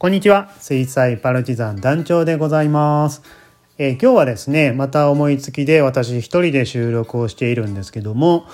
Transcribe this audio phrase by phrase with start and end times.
[0.00, 0.50] こんにちは。
[0.58, 3.20] 水彩パルチザン団長でございます、
[3.76, 8.46] えー今日はですねまた思いつきで私一人で収録をしているんですけども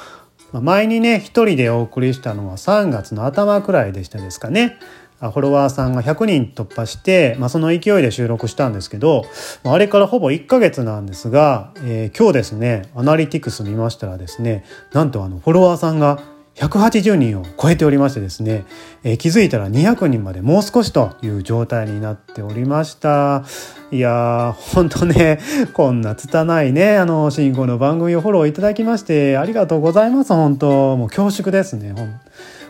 [0.50, 4.76] 前にね一人でお送りしたのは3月の頭くらいでしたですかね。
[5.20, 9.24] フォロワーさんが100人突破して、まあ、その勢いで収録したんですけど
[9.62, 16.18] ああれからほぼ1ヶ月なんですが、えー今日ですねアナリティクス見ましたらですねなんとあのフォロワーさんが
[16.56, 18.64] 180人を超えておりましてですね、
[19.04, 23.44] えー気づいたら200人までもう少しという状態になっておりました
[23.90, 25.38] いやー本当ね
[25.74, 31.94] こんな拙いねあの進行の番組をフォローいただきましてありがとうございます本当もう恐縮ですね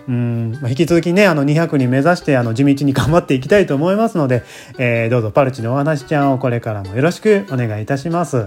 [0.09, 4.43] うん引き続きねあの200人目指してあの地道に頑張っていきたいと思いますので、
[4.79, 8.45] えーどうぞパルチのお話ちゃんをこれからもよろしくお願いいたします。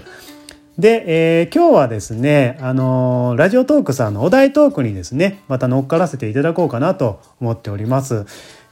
[0.79, 1.03] で、
[1.41, 8.25] えー今日はですね、あのーラジオトークさんのお題トークにですね、また乗っからせていただこうかなと思っております。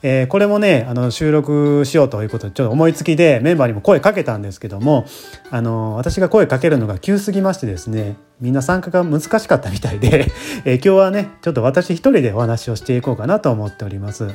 [0.03, 5.05] えーこれもね、あの、収録しようということで、ちょっと思いつきでメンバーにも声かけたんですけども、
[5.51, 10.27] あのー私が声かけるのが急すぎましてですね、みんな参加が難しかったみたいで、
[10.63, 14.29] えー今日はね、ちょっと私一人でお話をしていこうかなと思っております。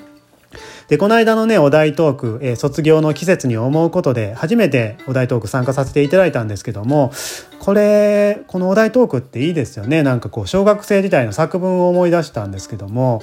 [0.89, 7.13] でこの間のねお題トーク、えー卒業の季節に思うことで初めてお題トーク参加させていただいたんですけども
[7.59, 10.03] これこのお題トークっていいですよね。
[10.03, 13.23] なんかこう小学生時代の作文を思い出したんですけども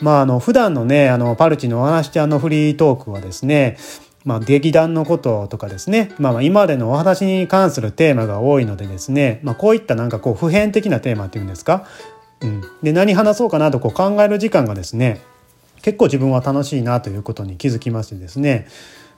[0.00, 3.78] まああの普段のねあのパルチのお話ちゃんのフリートークはですね
[4.24, 11.86] まあ、劇団のこととかですね、まあ、まあ今までのお話に関するテーマが多いのでですね、まあ、こういったなんかこう普遍的なテーマっていうんですか、
[12.42, 15.22] うん、で何話そうかなとこう考える時間がですね
[15.82, 18.66] 結構自分は楽しいなということに気づきましてですね、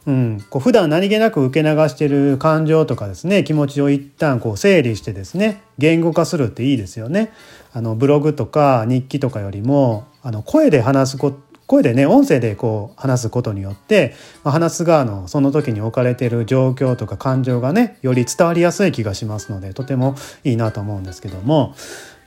[0.07, 7.33] うん、こう普段何気なく受け流してる感情とかですね気持ちを一旦こう整理してですね言語化するっていいですよね。
[7.73, 11.33] あのブログとか日記とかよりもあの声で話すこ
[11.67, 21.75] 声でね音声でこう話すことによって、まあ、話す側のその時に置かれている状況とか感情がねより伝わりやすい気がしますのでとてもいいなと思うんですけども。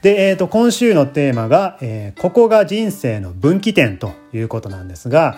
[0.03, 5.37] で、えー、と今週のテーマが、えーここが人生の分岐点」ということなんですが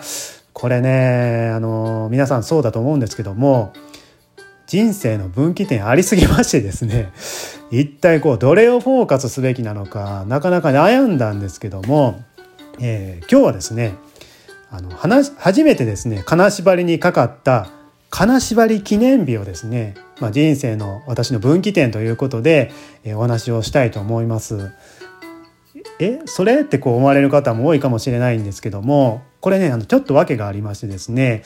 [0.52, 3.72] これね、あの皆さんそうだと思うんですけども
[4.66, 7.12] 人生の分岐点ありすぎましてですね
[7.70, 12.22] 一体こうどれをフォーカスすべきなのかなかなか悩んだんですけども、
[12.80, 13.94] えー今日はですね
[14.70, 17.68] あの話初めてですね金縛りにかかった
[18.16, 22.72] 金縛り記念日をですね、まあ、人生の私の分岐点ということで、
[23.04, 24.72] えお話をしたいと思います。
[25.98, 31.42] えそれってこう思われる方も多いかもしれないんですけどもこれねあのちょっと訳がありましてですね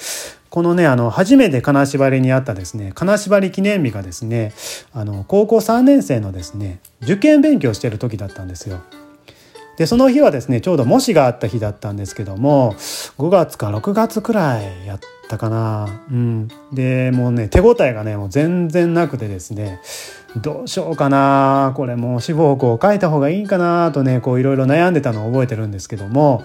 [0.49, 4.53] このねあの初めて金縛りにあったですね金縛り記念日がですね
[4.93, 8.81] あの高校3年生のですね受験勉強してる時だったんですよ。
[9.81, 12.75] でその日はですねちょうど模試があった日だったんですけども
[13.17, 16.03] 5月か6月くらいやったかな。
[16.11, 16.49] うん。
[16.71, 19.81] でもうね手応えがねもう全然なくてですね
[20.37, 21.73] どうしようかな。
[21.77, 26.45] これもう志望校を書いた方がいいかなとねこういろいろ悩んでたのを覚えてるんですけども。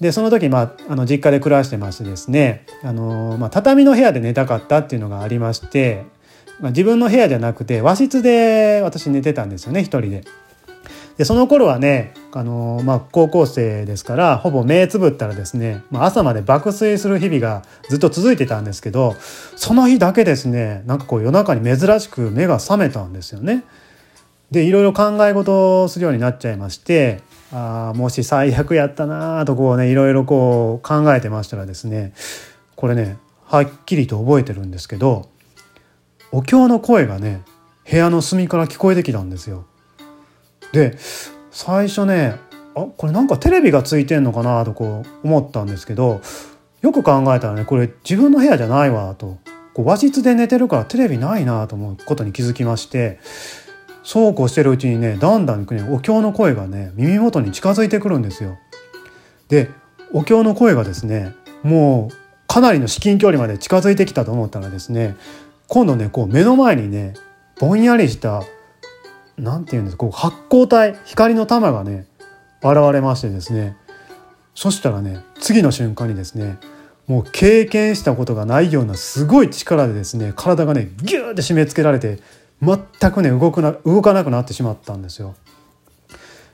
[0.00, 6.06] でその時、まあ、あの実家で暮らしてましてですねあの、まあ、畳の部屋で寝たかったっていうのがありまして、
[6.58, 10.24] まあ、自分の部屋じゃなくて和室で私寝てたんですよね一人で。
[11.16, 19.14] でその頃はねあの、まあ、高校生ですからほぼ目つぶったらですね、まあ、朝まで爆睡する日々がずっと続いてたんですけど
[19.56, 23.64] その日だけですねなんかこう夜中に珍しく目が覚めたんですよね。
[24.50, 27.20] でいろいろ考え事をするようになっちゃいまして
[27.52, 32.12] あーもし最悪やったなとこうねいろいろこう考えてましたらですね
[32.76, 35.30] これねはっきりと覚えてるんですけど
[36.32, 37.42] お経の声がね
[37.90, 39.66] 部屋の隅から聞こえてきたんですよ。
[40.72, 40.96] で
[41.50, 42.36] 最初ね
[42.74, 46.20] あこれなんかテレビがついてんのかなとこう思ったんですけど
[46.80, 49.38] よく考えたらねこれ自分の部屋じゃないわと
[49.74, 53.20] こう和室で寝てるからテレビないなと思うことに気づきまして
[54.02, 58.58] そうこうしてるうちにねだんだんねお経の声がね耳元に近づいてくるんですよ。
[59.48, 59.70] で
[60.12, 62.14] お経の声がですねもう
[62.46, 65.16] かなりの至近距離まで近づいてきたと思ったらですね
[65.68, 67.14] 今度ねこう目の前にね
[67.60, 68.42] ぼんやりした
[69.42, 72.06] なんていうんですかこう発光体光の玉がね
[72.62, 73.76] 現れましてですね。
[74.54, 76.58] そしたらね次の瞬間にですね
[77.08, 82.20] もう経験したことがないようなすごい力でですね体がねギューって締め付けられて
[82.62, 82.78] 全
[83.10, 85.34] くね動くな動かなくなってしまったんですよ。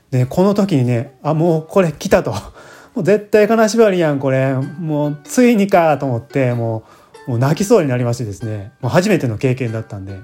[0.09, 2.33] でこの時にねあもうこれ来たと。
[2.95, 4.55] もう絶対金縛りやんこれ。
[4.55, 6.83] もうついにかと思っても
[7.27, 8.71] うもう泣きそうになりましてですね。
[8.81, 10.17] もう初めての経験だったんで。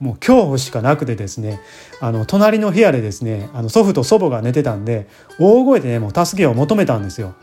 [0.00, 1.60] もう恐怖しかなくてですね
[2.00, 5.06] あの隣の部屋でですねあの祖父と祖母が寝てたんで
[5.38, 7.34] 大声でねもう助けを求めたんですよ。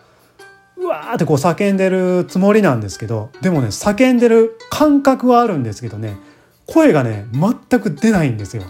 [0.78, 6.18] うわーってこう叫んでるつもりなんですけどでもね叫んでる感覚はあるんですけどね
[6.66, 8.64] 声がね全く出ないんですよ。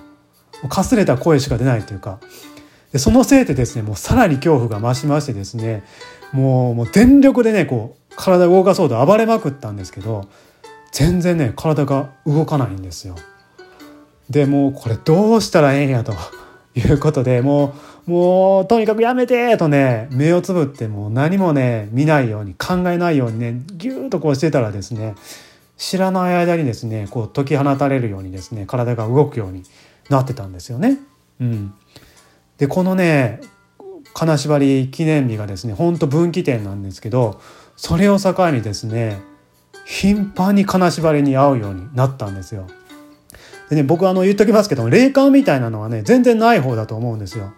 [0.69, 2.19] かすれた声しか出ないというか
[2.91, 5.83] でそのせいでですねもうさらに恐怖が増しましてですね
[6.33, 10.27] もうもう全力でねこう体を動かそうと暴れまくったんですけど
[10.91, 13.15] 全然ね体が動かないんですよ。
[14.29, 16.13] でもうこれどうしたらええんやと
[16.75, 17.73] いうことでも
[18.07, 25.15] うもうとにかくやめてとね目をつぶってもう何もね見ないように考えないようにねギューッとこうしてたらですね
[25.77, 29.63] 知らない間にですねこう解き放たれるようにですね体が動くように
[30.09, 30.97] なってたんですよね。
[31.39, 31.73] うん、
[32.57, 33.41] でこのね
[34.13, 37.39] 金縛り記念日がですねほんと分岐点なんですけど
[37.75, 39.21] それを境にですね
[39.85, 42.67] 頻繁に金縛りに会うようになったんですよ。
[43.69, 47.53] でね僕あの言っときますけど霊感みたいなのはね全然ない方だと思うんですよ。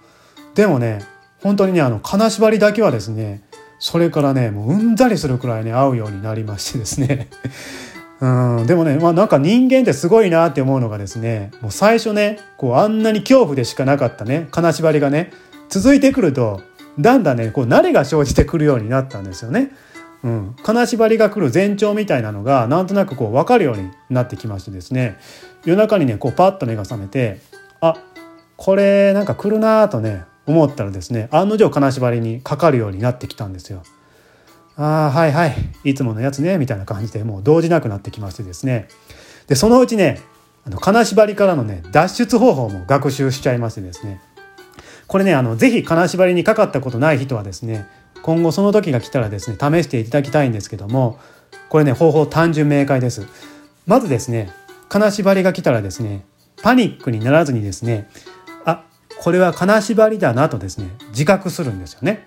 [0.56, 1.00] でもね
[1.42, 3.44] 本当にねあの金縛りだけはですね
[3.80, 7.30] それからねもううんざりするくらいね会うようになりましてですね
[8.20, 8.28] う
[8.64, 15.32] んでもね、まあ、なんか人間ってすごいなって思うのがですねもう最初ねこうあんなに恐怖でしかなかったね金縛りがね
[15.70, 16.62] 続いてくると
[17.00, 19.72] だんだんねこう慣れが生じてくるようになったんですよね。
[20.22, 25.18] うん、金縛りが来る前兆みたいなのがなんとなくこう分かるようになってきましてですね
[25.66, 27.42] 夜中にねこうパッと目が覚めて
[27.82, 27.96] あ
[28.58, 33.84] これなんか来るなとね思ったらですね案の定金縛りにかかるようになってきたんですよ。
[34.76, 38.88] ああはいはいいつものやつねみたいな感じでもう動じなくなってきましてですね。
[39.48, 40.22] でそのうちね
[40.66, 44.22] あの金縛りからのね脱出方法も学習しちゃいましてですね。
[45.08, 47.88] これねあのぜひ金縛りにかかったことない人はですね
[48.22, 51.20] 今後その時が来たらですね試していただきたいんですけども
[51.70, 53.28] これね方法単純明快です。
[53.86, 54.52] まずですね
[54.90, 56.26] 金縛りが来たらですね
[56.62, 58.10] パニックにならずにですね
[58.66, 58.84] あ
[59.20, 62.24] これは金縛りだなとですね自覚するんですよね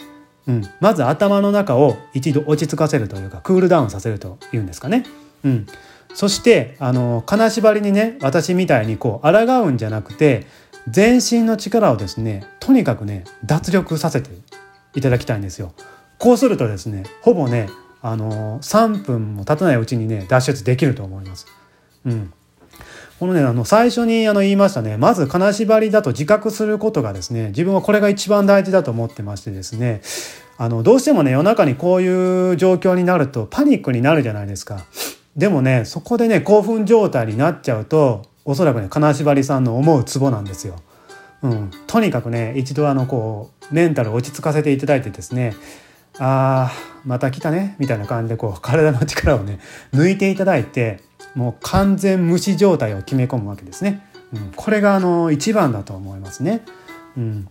[0.46, 5.04] うん、まず頭の中を一度落ち着かせるというかクールダウンさせるというんですかね。
[5.44, 5.66] うん、
[6.14, 10.46] そしてあの金縛りにね私みたいにこう抗うんじゃなくて
[10.88, 14.30] 全身の力をですねとにかくね脱力させて
[14.94, 15.72] いただきたいんですよ。
[16.18, 17.68] こうするとですねほぼね
[18.00, 21.46] あの3分も経たないうちにね脱出できると思います。
[22.04, 22.32] うん、
[23.18, 30.02] このねあの最初にあの言いましたねまず金縛りだと自覚することがですね自分はこれが一番大事だと思ってましてですね
[30.58, 34.84] あのどうしてもね夜中にこういう状況になるとパニックになるじゃないですか。
[35.36, 40.76] でもねそこでね興奮状態になっちゃうとおそらくね金縛りさんの思うツボなんですよ。
[41.42, 45.56] うん、とにかくね一度あのこうメンタル落ち着かせていただいてですね
[46.18, 49.58] あーまた来たねみたいな感じでこう体の力をね
[49.92, 51.00] 抜いていただいて
[51.34, 54.06] もう完全無視状態を決め込むわけですね。
[54.34, 56.62] うん、これがあの一番だと思いますね。
[57.16, 57.48] うん、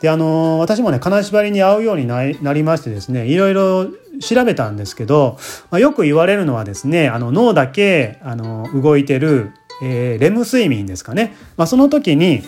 [0.00, 3.86] であの私もね金縛りに合うようになりましてですねいろいろ
[4.20, 5.38] 調べたんですけど、
[5.70, 9.52] まあ、よく言われるのはですねあの脳だけあの動いてる、
[9.82, 12.42] えー、レム睡眠ですかね、まあ、その時に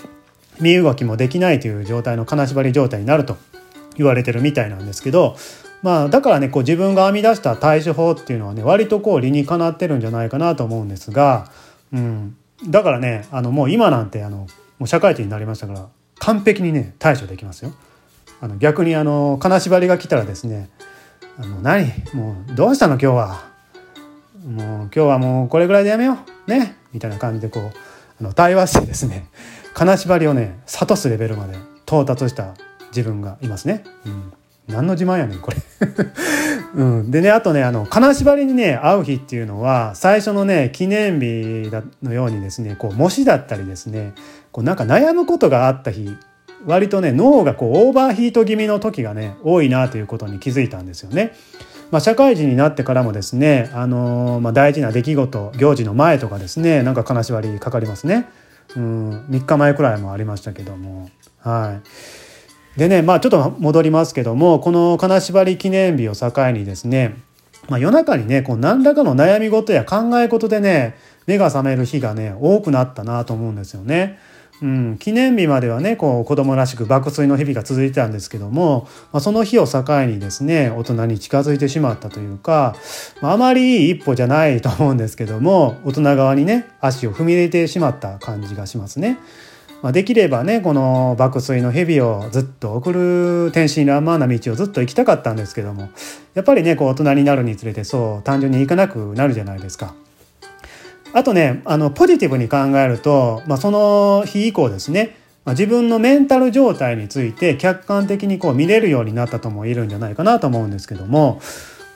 [0.61, 3.37] 身動きもできないという状態の金縛り状態になると
[3.97, 5.37] 言われてるみたいなんですけど
[5.83, 11.51] まあだからねこう自分が編み出した対処法っていうのはね割とこう理にかなってるんじゃないかなと思うんですが、
[11.93, 12.37] うん、
[12.67, 14.47] だからねあのもう今なんてあの
[14.79, 15.89] もう社会人になりましたから
[16.19, 17.73] 完璧にね対処できますよ。
[18.43, 20.71] あの逆にあの金縛りが来たらですね
[21.39, 21.93] 「あの何？
[22.15, 23.51] もうどうしたの今日は」
[24.45, 26.51] もう今日はもうこれぐらいでやめよう。
[26.51, 26.77] ね？
[26.93, 27.73] みたいな感じでこう
[28.21, 29.29] あの対話してですね
[29.75, 31.57] 金縛りをね諭すレベルまで
[31.87, 32.55] 到達した
[32.89, 33.85] 自分がいますね。
[34.07, 34.33] うん。
[34.69, 35.57] 何の自慢やねんこれ
[36.75, 41.71] うん、でねあとねあの金縛りにね会う日っていうのは最初のね記念日
[42.03, 44.13] のようにですねこう模試だったりですね
[44.53, 46.17] こうなんか悩むことがあった日
[46.67, 51.33] 割とね脳がこうオーバーヒート気味の時がね多いなということに気づいたんですよね。
[51.91, 58.29] まあ、社会人になってからもですね、あのー、まあ、大事な出来事行事の前とかですねなんか金縛りかかりますね。
[58.77, 61.89] うん3日前くらいもありましたけどもはい。
[62.77, 67.17] でねまあちょっと戻りますけどもこの金縛り記念日を境にですね、
[67.69, 70.97] まあ、夜中にねこう何らかの悩み事や考え事でね
[71.27, 74.19] 目が覚める日がね多くなったなと思うんですよね。
[74.63, 82.77] うん、記念日まではねこう子供らしく爆睡の日々が続いてたんですけども、まあ、その日を境にですね大人に近づいてしまったというか、
[83.23, 89.19] まあ、あまりいい一歩じゃないと思うんですけども大人側にね足を踏み入れてしまった感じがしますね。
[89.83, 95.89] まあ、できればねこの爆睡の蛇をずっと送る天真爛漫な道をずっと行きたかったんですけども
[96.35, 99.95] やっぱりねこう大人になるにつれてそう単純に行かなくなるじゃないですか。
[101.13, 111.41] あとねあのポジティブに考えると、まあ、その日以降ですねまあ、自分のメンタル状態について客観的にこう見れるようになったとも言えるんじゃないかなと思うんですけども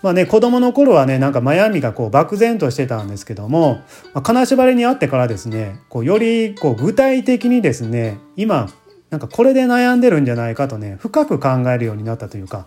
[0.05, 3.77] まあね子供の頃はねなんか悩みがこう漠然としてたんですけども、
[4.13, 8.69] まあ、金縛りにあってからですねこうよりこう具体的にですね今
[9.09, 12.67] なんかこれで悩んでるんじゃないかとね深く考えるようになったというか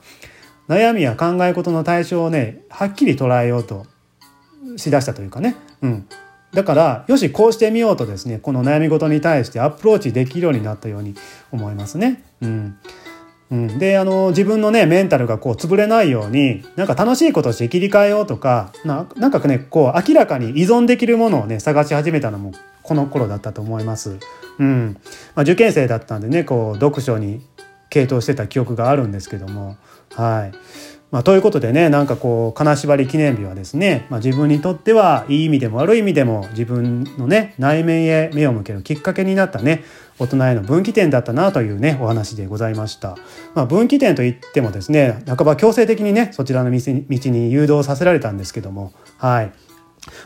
[0.68, 3.86] 悩みや考え事の対象をねはっきり捉えようと
[4.76, 6.08] しだしたというかね、うん、
[6.54, 11.14] だからよしこうしてみようとですねこの悩み事に対してアプローチできるようになったように
[11.52, 12.24] 思いますね。
[12.42, 12.80] うん。
[13.50, 22.52] うん、であの自分のねメンタルがこう潰れないようになんか楽しいことして切り替えようとかななんかねこう明らかに依存できるものをね探し始めたのも
[22.84, 24.18] この頃だったと思います。
[24.60, 24.98] うん
[25.36, 27.46] まあ、受験生だったんでねこう読書に
[27.90, 29.78] 傾倒してた記憶があるんですけども
[30.14, 30.52] はい。
[31.10, 39.86] まあ、ということでねなんかこう金縛り記念日はですね、まあ、自分にとってはいい意味でも悪い意味でも自分のね内面へ目を向けるきっかけになったね
[40.20, 43.18] 大人への分岐点だったなというねお話でございました。
[43.54, 46.92] まあ、分岐点といってもですね半ば強制的にねそちらの道
[47.30, 49.54] に誘導させられたんですけどもはい。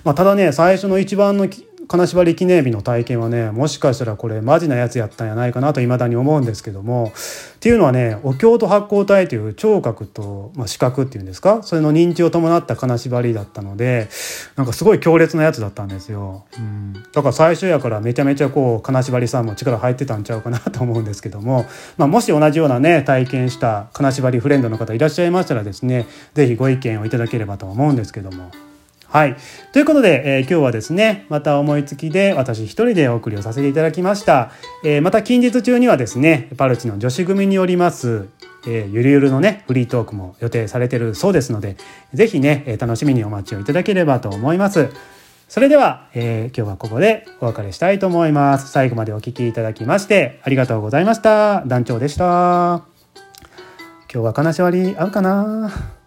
[0.04, 1.48] まあ、ただね最初の一番の
[1.92, 11.64] 金縛り記念日の体験はねもしかしたらこれマジなやつやったんやないかなと未だに思うんですけどもっていうのはねお経と発光体という聴覚と、まあ、視覚っていうんですか？
[11.64, 14.08] それの認知を伴った金縛りだったので
[14.56, 16.46] なんかすごい強烈なやつだったんですよ。
[16.58, 21.66] うん、だから最初やからめちゃめちゃこう金縛りさんも力入ってたんちゃうかなと思うんですけども、
[21.98, 26.06] まあ、もし同じようなね体験した金縛りフレンドの方いらっしゃいましたらですね
[26.36, 28.50] 是非ご意見をいただければと思うんですけども。
[29.12, 29.36] はい。
[29.74, 34.52] ということで、えー、今日はですね、また思いつきで私一人でお送りをさせていただきました。
[34.86, 38.30] えー、また近日中にはですね、パルチの女子組によります、
[38.66, 41.76] えー、ゆるゆるのね、フリートークも予定されてるそうですので、
[42.14, 44.88] ぜひね、え楽しみにお待ちをいただければと思います。
[45.50, 48.72] それでは、え今日はここでお別れしたいと思います。
[48.72, 51.66] 最後までお聴きいただきましてありがとうございました。
[51.66, 52.86] 団長でした。
[54.14, 56.01] 今日は金縛り合うかな？